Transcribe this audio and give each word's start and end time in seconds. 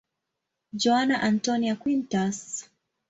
Joana 0.73 1.17
Antónia 1.21 1.75
Quintas. 1.75 2.67